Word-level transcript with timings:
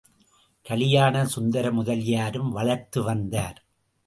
கலியாணசுந்தரமுதலியாரும் 0.65 2.49
வளர்த்து 2.49 3.03
வந்தார். 3.03 3.65